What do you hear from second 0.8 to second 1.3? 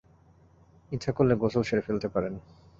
ইচ্ছা